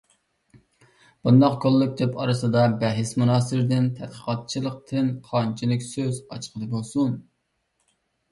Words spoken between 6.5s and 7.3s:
بولسۇن؟!